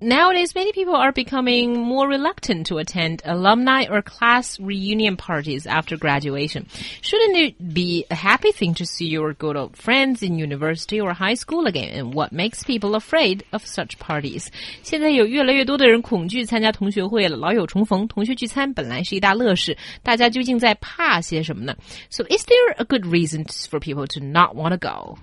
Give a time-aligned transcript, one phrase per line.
[0.00, 5.96] Nowadays, many people are becoming more reluctant to attend alumni or class reunion parties after
[5.96, 6.66] graduation.
[7.00, 11.14] Shouldn't it be a happy thing to see your good old friends in university or
[11.14, 11.88] high school again?
[11.88, 14.48] And what makes people afraid of such parties?
[14.82, 21.74] 现在有越来越多的人恐惧参加同学会了，老友重逢、同学聚餐本来是一大乐事，大家究竟在怕些什么呢？
[22.10, 25.16] So, is there a good reason for people to not want to go?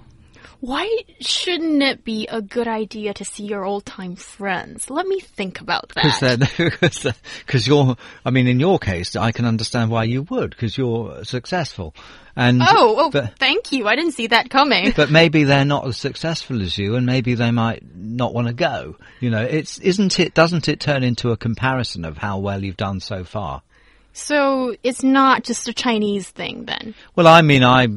[0.61, 0.89] Why
[1.21, 4.91] shouldn't it be a good idea to see your old time friends?
[4.91, 6.49] Let me think about that.
[6.57, 10.51] Because uh, uh, you're, I mean, in your case, I can understand why you would,
[10.51, 11.95] because you're successful.
[12.37, 13.89] And oh, oh but, thank you.
[13.89, 14.93] I didn't see that coming.
[14.95, 18.53] But maybe they're not as successful as you, and maybe they might not want to
[18.53, 18.97] go.
[19.21, 20.35] You know, it's isn't it?
[20.35, 23.63] Doesn't it turn into a comparison of how well you've done so far?
[24.13, 26.95] So it's not just a Chinese thing then.
[27.15, 27.89] Well, I mean, I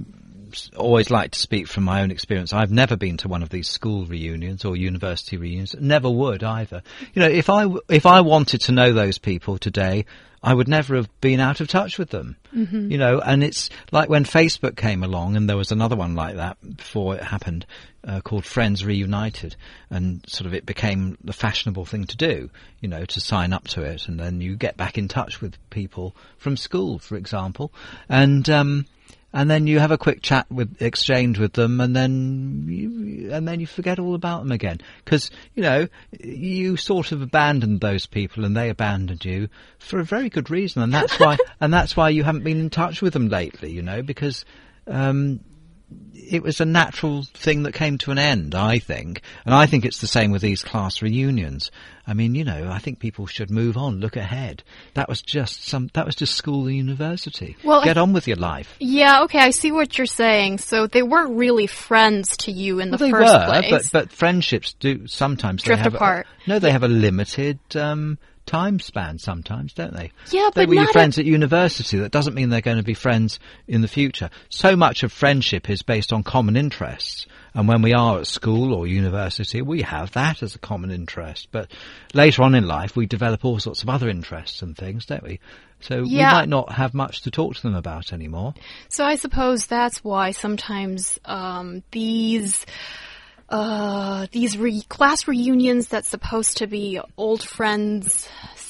[0.76, 2.54] always like to speak from my own experience.
[2.54, 5.76] I've never been to one of these school reunions or university reunions.
[5.80, 6.84] Never would either.
[7.14, 10.06] You know, if I if I wanted to know those people today,
[10.42, 12.38] I would never have been out of touch with them.
[12.56, 12.92] Mm-hmm.
[12.92, 16.38] You know, and it's like when Facebook came along, and there was another one like
[16.38, 17.66] that before it happened,
[18.04, 19.56] uh, called Friends Reunited,
[19.90, 22.50] and sort of it became the fashionable thing to do.
[22.80, 25.58] You know, to sign up to it, and then you get back in touch with
[25.70, 27.74] people from school, for example,
[28.08, 28.50] and.
[28.50, 28.86] Um,
[29.34, 33.48] and then you have a quick chat with exchange with them, and then you, and
[33.48, 34.80] then you forget all about them again.
[35.04, 35.88] Because you know
[36.20, 40.82] you sort of abandoned those people and they abandoned you for a very good reason,
[40.82, 43.82] and that's why and that's why you haven't been in touch with them lately, you
[43.82, 44.46] know, because
[44.88, 45.40] um,
[46.30, 49.22] it was a natural thing that came to an end, I think.
[49.46, 51.72] And I think it's the same with these class reunions.
[52.06, 54.64] I mean, you know, I think people should move on, look ahead.
[54.96, 57.56] That was just some, that was just school and university.
[57.64, 58.76] Well, get on with your life.
[58.80, 60.60] Yeah, okay, I see what you're saying.
[60.60, 63.70] So they weren't really friends to you in well, the they first were, place.
[63.70, 66.28] But, but friendships do sometimes drift they have apart.
[66.46, 68.18] A, no, they have a limited, um,
[68.50, 70.12] time span sometimes, don't they?
[70.32, 72.00] Yeah, they but were your friends at, university.
[72.00, 74.32] That doesn't mean they're going to be friends in the future.
[74.50, 77.28] So much of friendship is based on common interests.
[77.54, 81.50] And when we are at school or university, we have that as a common interest.
[81.52, 81.72] But
[82.14, 85.40] later on in life, we develop all sorts of other interests and things, don't we?
[85.82, 86.32] So yeah.
[86.32, 88.56] we might not have much to talk to them about anymore.
[88.90, 92.66] So I suppose that's why sometimes um, these
[93.50, 98.30] uh, these re class reunions that's supposed to be old friends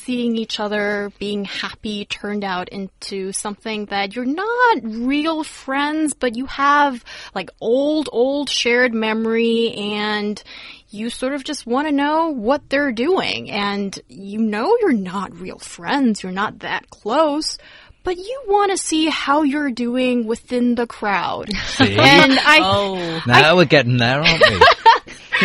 [0.10, 6.36] seeing each other, being happy, turned out into something that you're not real friends, but
[6.36, 10.42] you have like old, old shared memory and
[10.90, 13.52] you sort of just want to know what they're doing.
[13.52, 17.60] And you know you're not real friends, you're not that close,
[18.04, 21.52] but you want to see how you're doing within the crowd.
[21.54, 21.98] See?
[22.00, 23.22] And I, oh.
[23.28, 24.60] now I, we're getting there, aren't we?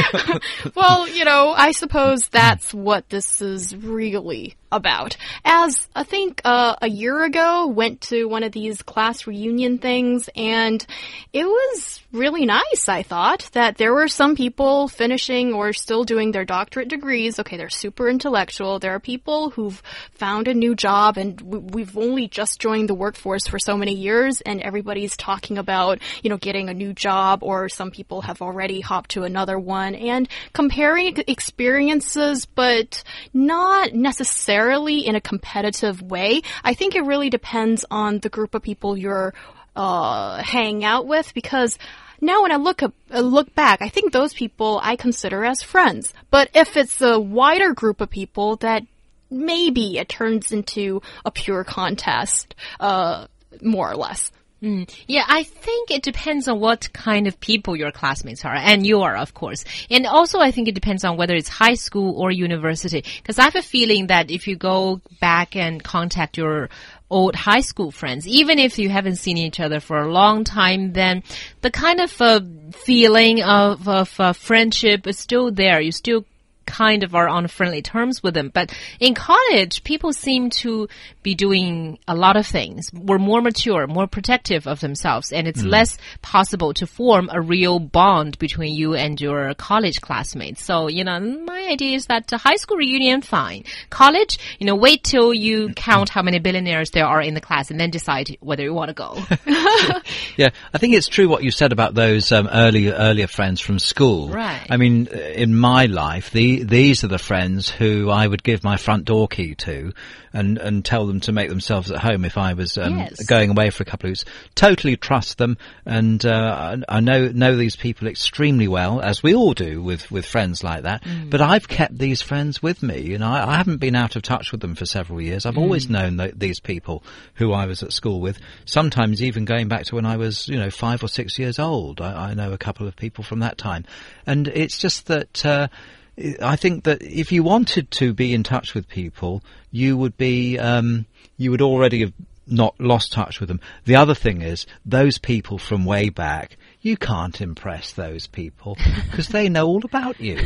[0.75, 5.17] well, you know, I suppose that's what this is really about.
[5.45, 10.29] As I think uh, a year ago, went to one of these class reunion things,
[10.35, 10.85] and
[11.33, 12.89] it was really nice.
[12.89, 17.39] I thought that there were some people finishing or still doing their doctorate degrees.
[17.39, 18.79] Okay, they're super intellectual.
[18.79, 19.81] There are people who've
[20.13, 24.41] found a new job, and we've only just joined the workforce for so many years,
[24.41, 28.81] and everybody's talking about you know getting a new job, or some people have already
[28.81, 36.43] hopped to another one, and comparing experiences, but not necessarily necessarily in a competitive way.
[36.63, 39.35] I think it really depends on the group of people you're
[39.77, 41.79] uh, hanging out with because
[42.21, 45.63] now when I look up, uh, look back, I think those people I consider as
[45.63, 46.15] friends.
[46.31, 48.85] But if it's a wider group of people, that
[49.31, 53.27] maybe it turns into a pure contest, uh,
[53.61, 54.33] more or less.
[54.63, 54.89] Mm.
[55.07, 59.03] Yeah, I think it depends on what kind of people your classmates are, and you
[59.03, 59.65] are, of course.
[59.91, 63.05] And also, I think it depends on whether it's high school or university.
[63.17, 66.71] Because I have a feeling that if you go back and contact your
[67.11, 70.95] old high school friends, even if you haven't seen each other for a long time,
[70.95, 71.23] then
[71.61, 72.41] the kind of uh,
[72.73, 75.81] feeling of, of uh, friendship is still there.
[75.81, 76.25] You still
[76.67, 78.51] kind of are on friendly terms with them.
[78.53, 80.89] But in college, people seem to
[81.25, 85.65] be doing a lot of things, were more mature, more protective of themselves, and it's
[85.65, 90.63] less possible to form a real bond between you and your college classmates.
[90.63, 93.65] So, you know, my idea is that the high school reunion, fine.
[93.91, 97.71] College, you know, wait till you count how many billionaires there are in the class
[97.71, 99.19] and then decide whether you want to go.
[100.37, 103.79] Yeah, I think it's true what you said about those um, early earlier friends from
[103.79, 104.29] school.
[104.29, 104.67] Right.
[104.69, 108.77] I mean, in my life, the, these are the friends who I would give my
[108.77, 109.93] front door key to,
[110.33, 113.25] and and tell them to make themselves at home if I was um, Yes.
[113.27, 114.25] going away for a couple of weeks.
[114.55, 115.57] Totally trust them,
[115.87, 120.27] and uh, I know know these people extremely well, as we all do with with
[120.27, 121.03] friends like that.
[121.31, 123.01] But I've kept these friends with me.
[123.01, 125.47] You know, I, I haven't been out of touch with them for several years.
[125.47, 127.03] I've always known th- these people
[127.35, 128.39] who I was at school with.
[128.65, 132.01] Sometimes even going back to when I was, you know, five or six years old.
[132.01, 133.85] I, I know a couple of people from that time,
[134.27, 135.45] and it's just that.
[135.45, 135.69] Uh,
[136.17, 140.59] I think that if you wanted to be in touch with people, you would be,
[140.59, 141.07] um,
[141.37, 142.13] you would already have
[142.47, 143.61] not lost touch with them.
[143.85, 148.77] The other thing is, those people from way back, you can't impress those people
[149.11, 150.39] because they know all about you.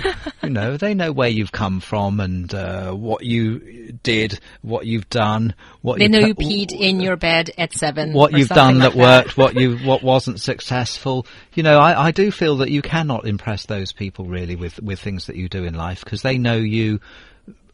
[0.43, 5.09] you know, they know where you've come from and uh, what you did, what you've
[5.09, 8.13] done, what they you know you peed in your bed at seven.
[8.13, 11.27] what you've done like that worked, what you what wasn't successful.
[11.55, 15.01] You know, I, I do feel that you cannot impress those people really with with
[15.01, 17.01] things that you do in life because they know you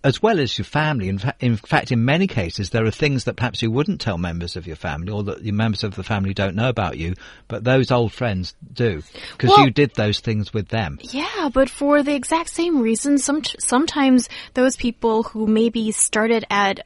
[0.04, 1.08] as well as your family.
[1.08, 4.18] In, fa- in fact, in many cases, there are things that perhaps you wouldn't tell
[4.18, 7.14] members of your family, or that your members of the family don't know about you,
[7.48, 9.02] but those old friends do
[9.32, 10.98] because Well- you did those things with them.
[11.02, 16.80] Yeah, but for the exact same reason, some sometimes those people who maybe started at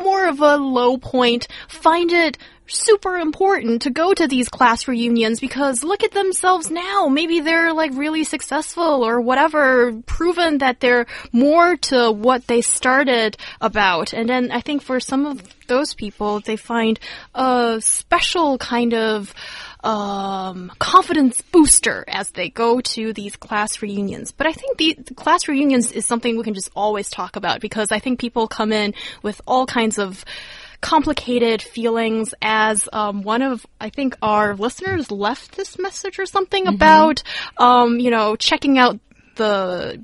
[0.00, 5.40] more of a low point find it super important to go to these class reunions
[5.40, 7.08] because look at themselves now.
[7.08, 13.36] Maybe they're like really successful or whatever, proven that they're more to what they started
[13.60, 14.12] about.
[14.12, 16.98] And then I think for some of those people, they find
[17.34, 19.34] a special kind of
[19.84, 24.32] um, confidence booster as they go to these class reunions.
[24.32, 27.60] But I think the, the class reunions is something we can just always talk about
[27.60, 30.24] because I think people come in with all kinds of
[30.80, 36.66] complicated feelings as um, one of I think our listeners left this message or something
[36.66, 37.22] about
[37.56, 38.98] um, you know checking out
[39.36, 40.02] the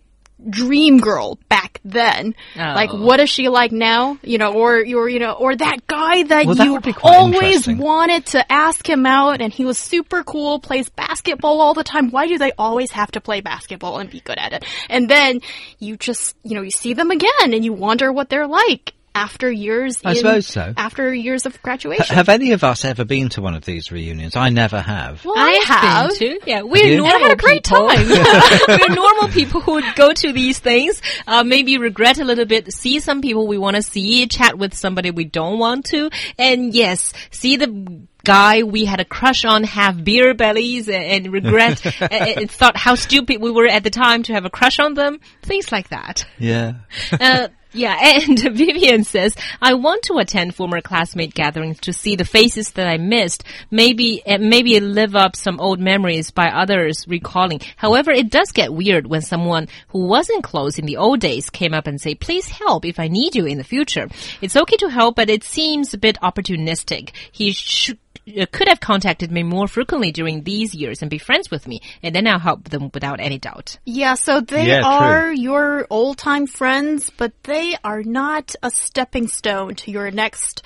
[0.50, 2.34] dream girl back then.
[2.56, 3.02] Like Oh.
[3.02, 4.18] what is she like now?
[4.22, 8.26] You know or or you know or that guy that Well, you quite always wanted
[8.26, 12.10] to ask him out and he was super cool plays basketball all the time.
[12.10, 14.64] Why do they always have to play basketball and be good at it?
[14.90, 15.40] And then
[15.78, 19.50] you just you know you see them again and you wonder what they're like after
[19.50, 20.74] years I in- suppose so.
[20.76, 24.34] after years of graduation Have any of us ever been to one of these reunions?
[24.36, 25.24] I never have.
[25.24, 26.38] well, I I have have been too.
[26.46, 26.96] Yeah, we're you?
[26.98, 27.88] normal I had a great people.
[27.88, 28.08] time.
[28.88, 32.72] we're normal people who would go to these things, uh, maybe regret a little bit,
[32.72, 36.74] see some people we want to see, chat with somebody we don't want to, and
[36.74, 41.84] yes, see the guy we had a crush on have beer bellies and, and regret
[42.00, 44.94] and, and thought how stupid we were at the time to have a crush on
[44.94, 45.20] them.
[45.42, 46.26] Things like that.
[46.38, 46.74] Yeah.
[47.12, 47.96] Uh, yeah,
[48.28, 52.86] and Vivian says, I want to attend former classmate gatherings to see the faces that
[52.86, 57.60] I missed, maybe, eh, maybe live up some old memories by others recalling.
[57.76, 61.74] However, it does get weird when someone who wasn't close in the old days came
[61.74, 64.08] up and say, please help if I need you in the future.
[64.40, 67.10] It's okay to help, but it seems a bit opportunistic.
[67.32, 71.50] He should Uh, could have contacted me more frequently during these years and be friends
[71.50, 73.78] with me, and then I'll help them without any doubt.
[73.84, 74.88] Yeah, so they Yeah, true.
[74.88, 80.62] are your old time friends, but they are not a stepping stone to your next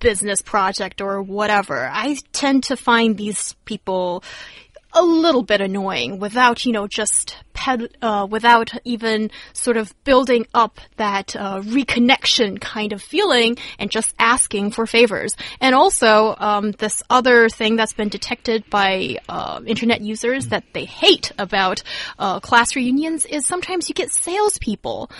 [0.00, 1.88] business project or whatever.
[1.92, 4.24] I tend to find these people
[4.94, 10.46] a little bit annoying without, you know, just ped- uh, without even sort of building
[10.54, 15.36] up that uh, reconnection kind of feeling and just asking for favors.
[15.60, 20.84] And also, um, this other thing that's been detected by uh, internet users that they
[20.84, 21.82] hate about
[22.18, 25.10] uh, class reunions is sometimes you get salespeople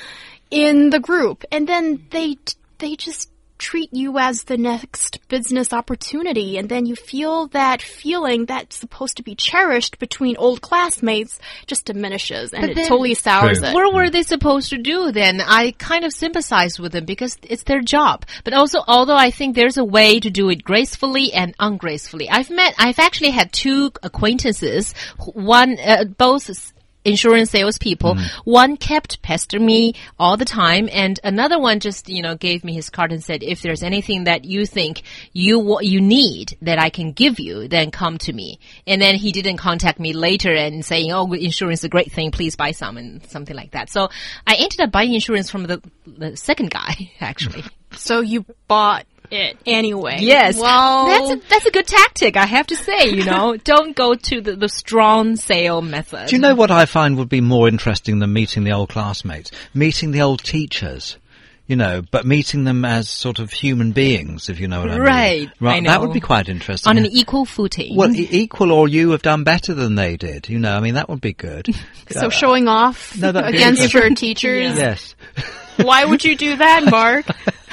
[0.50, 2.37] in the group, and then they
[2.78, 3.31] they just
[3.71, 9.16] treat you as the next business opportunity and then you feel that feeling that's supposed
[9.16, 13.68] to be cherished between old classmates just diminishes and But it totally sours True.
[13.68, 13.75] it.
[13.75, 15.40] What were they supposed to do then?
[15.40, 18.26] I kind of sympathize with them because it's their job.
[18.44, 22.28] But also, although I think there's a way to do it gracefully and ungracefully.
[22.28, 24.94] I've met, I've actually had two acquaintances,
[25.33, 26.74] one, uh, both s-
[27.04, 28.14] insurance salespeople.
[28.14, 28.30] Mm.
[28.44, 32.73] One kept pestering me all the time and another one just, you know, gave me
[32.73, 36.90] his card and said, if there's anything that you think you, you need that I
[36.90, 38.58] can give you, then come to me.
[38.87, 42.30] And then he didn't contact me later and saying, oh, insurance is a great thing,
[42.30, 43.90] please buy some and something like that.
[43.90, 44.08] So
[44.46, 47.64] I ended up buying insurance from the, the second guy, actually.
[47.92, 50.19] So you bought it anyway.
[50.21, 50.59] Yes.
[50.59, 53.57] Well, that's a, that's a good tactic, I have to say, you know.
[53.64, 56.29] Don't go to the, the strong sale method.
[56.29, 59.50] Do you know what I find would be more interesting than meeting the old classmates?
[59.75, 61.19] Meeting the old teachers.
[61.67, 64.95] You know, but meeting them as sort of human beings, if you know what I
[64.97, 65.03] mean.
[65.03, 66.91] Right, I That would be quite interesting.
[66.91, 67.97] On an equal footing.
[67.97, 70.50] well, e- equal or you have done better than they did.
[70.50, 71.75] You know, I mean, that would be good.
[72.11, 74.00] so showing off No, against interesting.
[74.03, 74.76] your teachers.
[74.76, 75.14] yes.
[75.79, 77.25] Why would you do that, Mark?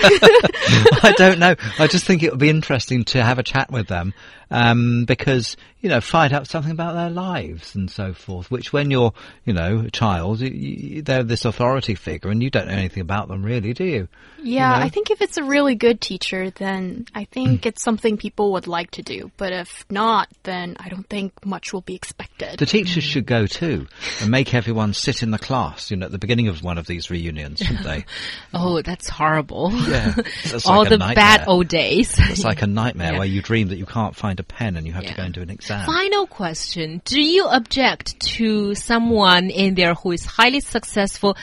[1.04, 1.56] I don't know.
[1.80, 4.14] I just think it would be interesting to have a chat with them
[4.52, 8.52] um, because you know find out something about their lives and so forth.
[8.52, 9.14] Which, when you're
[9.46, 13.02] you know a child, you, you, they're this authority figure, and you don't know anything
[13.02, 14.08] about them, really, do you?
[14.44, 14.76] Yeah, know?
[14.86, 18.68] I think if it's a really good teacher, then I think it's something people would
[18.68, 19.32] like to do.
[19.38, 22.60] But if not, then I don't think much will be expected.
[22.60, 23.88] The teachers should go too
[24.22, 25.90] and make everyone sit in the class.
[25.92, 28.06] You know, at the beginning of one of these reunions, shouldn't they?
[28.54, 29.72] oh, that's horrible.
[29.72, 30.14] Yeah,
[30.52, 31.16] that's All like the nightmare.
[31.16, 32.16] bad old days.
[32.20, 33.18] It's like a nightmare Yeah.
[33.20, 35.34] where you dream that you can't find a pen and you have to go and
[35.34, 35.86] do an exam.
[35.86, 37.02] Final question.
[37.06, 41.38] Do you object to someone in there who is highly successful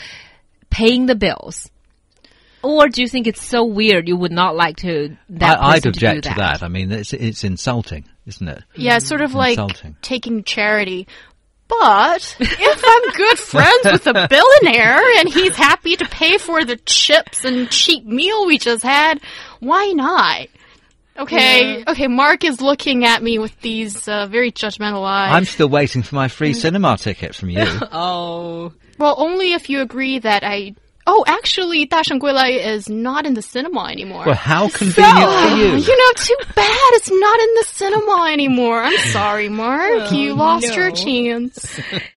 [0.71, 1.71] paying the bills?
[2.62, 5.87] Or do you think it's so weird you would not like to that I, I'd
[5.87, 6.61] object to, to do that?
[6.61, 6.62] that.
[6.62, 8.62] I mean, it's it's insulting, isn't it?
[8.75, 9.59] yeah, it's sort of like
[10.02, 11.07] taking charity.
[11.69, 16.76] But if I'm good friends with a billionaire and he's happy to pay for the
[16.76, 19.21] chips and cheap meal we just had,
[19.61, 20.49] why not?
[21.19, 21.85] Okay, yeah.
[21.89, 22.07] okay.
[22.07, 25.33] Mark is looking at me with these uh, very judgmental eyes.
[25.35, 26.57] I'm still waiting for my free mm.
[26.57, 27.65] cinema ticket from you.
[27.93, 28.73] oh.
[28.99, 30.75] Well, only if you agree that I.
[31.11, 34.27] Oh, actually, Dashan Guilai is not in the cinema anymore.
[34.27, 35.77] Well, how convenient so, for you.
[35.77, 38.83] You know, too bad it's not in the cinema anymore.
[38.83, 39.91] I'm sorry, Mark.
[39.91, 40.75] Oh, you lost no.
[40.75, 41.81] your chance.